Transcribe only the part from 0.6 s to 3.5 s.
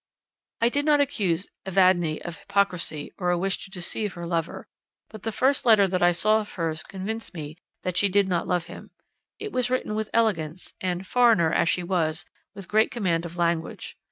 I did not accuse Evadne of hypocrisy or a